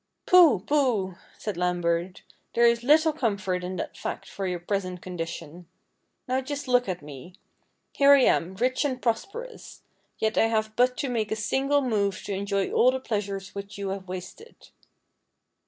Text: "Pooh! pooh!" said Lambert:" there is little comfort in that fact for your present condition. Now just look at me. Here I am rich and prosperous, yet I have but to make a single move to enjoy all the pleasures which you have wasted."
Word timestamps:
"Pooh! 0.25 0.61
pooh!" 0.61 1.13
said 1.37 1.57
Lambert:" 1.57 2.23
there 2.55 2.65
is 2.65 2.81
little 2.81 3.13
comfort 3.13 3.63
in 3.63 3.75
that 3.75 3.95
fact 3.95 4.27
for 4.27 4.47
your 4.47 4.59
present 4.59 4.99
condition. 4.99 5.67
Now 6.27 6.41
just 6.41 6.67
look 6.67 6.89
at 6.89 7.03
me. 7.03 7.35
Here 7.93 8.13
I 8.13 8.21
am 8.21 8.55
rich 8.55 8.83
and 8.83 8.99
prosperous, 8.99 9.83
yet 10.17 10.39
I 10.39 10.47
have 10.47 10.75
but 10.75 10.97
to 10.97 11.07
make 11.09 11.31
a 11.31 11.35
single 11.35 11.81
move 11.81 12.23
to 12.23 12.33
enjoy 12.33 12.71
all 12.71 12.89
the 12.89 12.99
pleasures 12.99 13.53
which 13.53 13.77
you 13.77 13.89
have 13.89 14.07
wasted." 14.07 14.69